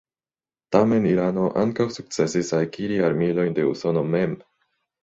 [0.75, 4.37] Tamen, Irano ankaŭ sukcesis akiri armilojn de Usono mem.